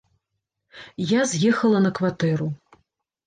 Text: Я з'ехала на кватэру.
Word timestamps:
Я 1.11 1.19
з'ехала 1.33 1.81
на 1.85 1.91
кватэру. 1.99 2.47